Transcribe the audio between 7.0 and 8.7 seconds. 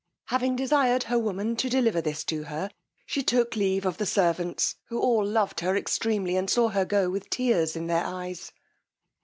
with tears in their eyes.